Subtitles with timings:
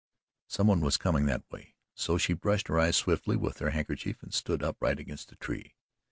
[0.47, 4.23] Some one was coming that way, so she brushed her eyes swiftly with her handkerchief
[4.23, 5.75] and stood upright against the tree.